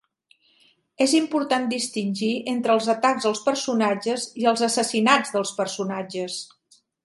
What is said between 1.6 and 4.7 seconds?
distingir entre els atacs als personatges i els